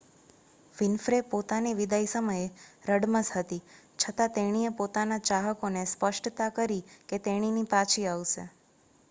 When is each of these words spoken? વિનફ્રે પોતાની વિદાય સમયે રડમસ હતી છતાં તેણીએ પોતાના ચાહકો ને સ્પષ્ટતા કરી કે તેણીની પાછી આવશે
વિનફ્રે 0.75 1.17
પોતાની 1.25 1.73
વિદાય 1.75 2.07
સમયે 2.13 2.47
રડમસ 2.87 3.29
હતી 3.35 3.59
છતાં 3.99 4.33
તેણીએ 4.33 4.73
પોતાના 4.79 5.21
ચાહકો 5.27 5.71
ને 5.71 5.85
સ્પષ્ટતા 5.87 6.51
કરી 6.55 6.81
કે 7.09 7.23
તેણીની 7.23 7.69
પાછી 7.71 8.09
આવશે 8.09 8.49